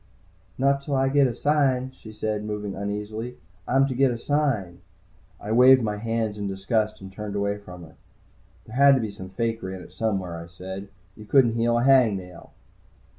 [0.57, 3.37] "Not till I get a sign," she said, moving uneasily.
[3.67, 4.79] "I'm to get a sign."
[5.39, 7.93] I waved my hands in disgust and turned away from her.
[8.65, 10.87] "There had to be some fakery in it somewhere," I said.
[11.15, 12.51] "You couldn't heal a hang nail!"